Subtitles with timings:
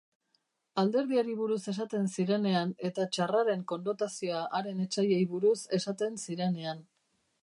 [0.83, 6.83] Alderdiari buruz esaten zirenean eta txarraren konnotazioa haren etsaiei buruz esaten zirenean.